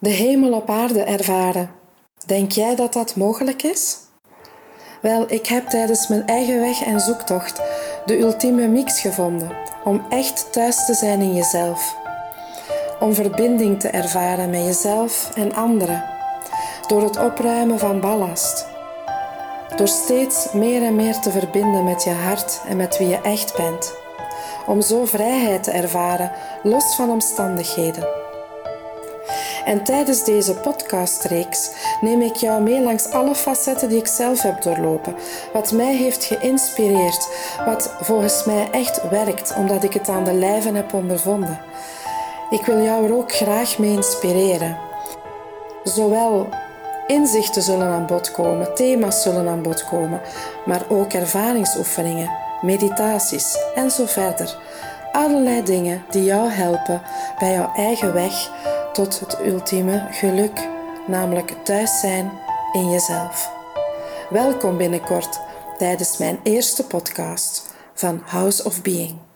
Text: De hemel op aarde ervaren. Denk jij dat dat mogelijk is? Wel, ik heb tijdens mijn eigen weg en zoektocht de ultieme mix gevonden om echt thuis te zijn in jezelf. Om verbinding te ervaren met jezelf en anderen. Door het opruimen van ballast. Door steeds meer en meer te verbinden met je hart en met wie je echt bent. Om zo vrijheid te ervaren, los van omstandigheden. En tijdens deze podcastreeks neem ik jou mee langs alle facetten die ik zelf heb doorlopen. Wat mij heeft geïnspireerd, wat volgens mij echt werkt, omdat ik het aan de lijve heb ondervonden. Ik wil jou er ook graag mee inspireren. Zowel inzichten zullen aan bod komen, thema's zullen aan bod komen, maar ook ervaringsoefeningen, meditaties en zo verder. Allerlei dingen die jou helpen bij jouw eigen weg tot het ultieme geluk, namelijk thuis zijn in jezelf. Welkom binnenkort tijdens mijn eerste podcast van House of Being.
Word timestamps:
De 0.00 0.10
hemel 0.10 0.52
op 0.52 0.70
aarde 0.70 1.02
ervaren. 1.02 1.70
Denk 2.26 2.52
jij 2.52 2.74
dat 2.76 2.92
dat 2.92 3.16
mogelijk 3.16 3.62
is? 3.62 3.96
Wel, 5.02 5.24
ik 5.28 5.46
heb 5.46 5.68
tijdens 5.68 6.08
mijn 6.08 6.26
eigen 6.26 6.60
weg 6.60 6.82
en 6.82 7.00
zoektocht 7.00 7.60
de 8.04 8.18
ultieme 8.18 8.66
mix 8.66 9.00
gevonden 9.00 9.50
om 9.84 10.04
echt 10.08 10.52
thuis 10.52 10.86
te 10.86 10.94
zijn 10.94 11.20
in 11.20 11.34
jezelf. 11.34 11.96
Om 13.00 13.14
verbinding 13.14 13.80
te 13.80 13.88
ervaren 13.88 14.50
met 14.50 14.64
jezelf 14.64 15.30
en 15.34 15.54
anderen. 15.54 16.04
Door 16.86 17.02
het 17.02 17.18
opruimen 17.18 17.78
van 17.78 18.00
ballast. 18.00 18.66
Door 19.76 19.88
steeds 19.88 20.52
meer 20.52 20.82
en 20.82 20.96
meer 20.96 21.18
te 21.18 21.30
verbinden 21.30 21.84
met 21.84 22.04
je 22.04 22.10
hart 22.10 22.60
en 22.68 22.76
met 22.76 22.98
wie 22.98 23.08
je 23.08 23.20
echt 23.20 23.56
bent. 23.56 23.94
Om 24.66 24.80
zo 24.80 25.04
vrijheid 25.04 25.62
te 25.62 25.70
ervaren, 25.70 26.32
los 26.62 26.94
van 26.94 27.10
omstandigheden. 27.10 28.27
En 29.68 29.84
tijdens 29.84 30.24
deze 30.24 30.54
podcastreeks 30.54 31.70
neem 32.00 32.20
ik 32.20 32.36
jou 32.36 32.62
mee 32.62 32.80
langs 32.80 33.10
alle 33.10 33.34
facetten 33.34 33.88
die 33.88 33.98
ik 33.98 34.06
zelf 34.06 34.42
heb 34.42 34.62
doorlopen. 34.62 35.14
Wat 35.52 35.72
mij 35.72 35.96
heeft 35.96 36.24
geïnspireerd, 36.24 37.28
wat 37.66 37.94
volgens 38.00 38.44
mij 38.44 38.68
echt 38.70 39.08
werkt, 39.08 39.54
omdat 39.56 39.84
ik 39.84 39.92
het 39.92 40.08
aan 40.08 40.24
de 40.24 40.32
lijve 40.32 40.72
heb 40.72 40.92
ondervonden. 40.92 41.60
Ik 42.50 42.64
wil 42.64 42.82
jou 42.82 43.04
er 43.04 43.14
ook 43.14 43.32
graag 43.32 43.78
mee 43.78 43.90
inspireren. 43.90 44.78
Zowel 45.84 46.48
inzichten 47.06 47.62
zullen 47.62 47.88
aan 47.88 48.06
bod 48.06 48.30
komen, 48.30 48.74
thema's 48.74 49.22
zullen 49.22 49.48
aan 49.48 49.62
bod 49.62 49.84
komen, 49.84 50.20
maar 50.64 50.82
ook 50.88 51.12
ervaringsoefeningen, 51.12 52.30
meditaties 52.60 53.56
en 53.74 53.90
zo 53.90 54.06
verder. 54.06 54.56
Allerlei 55.12 55.62
dingen 55.62 56.04
die 56.10 56.24
jou 56.24 56.50
helpen 56.50 57.02
bij 57.38 57.52
jouw 57.52 57.72
eigen 57.74 58.14
weg 58.14 58.50
tot 58.98 59.20
het 59.20 59.38
ultieme 59.46 60.06
geluk, 60.10 60.68
namelijk 61.06 61.50
thuis 61.64 62.00
zijn 62.00 62.32
in 62.72 62.90
jezelf. 62.90 63.52
Welkom 64.30 64.76
binnenkort 64.76 65.40
tijdens 65.76 66.16
mijn 66.16 66.40
eerste 66.42 66.86
podcast 66.86 67.74
van 67.94 68.22
House 68.24 68.64
of 68.64 68.82
Being. 68.82 69.27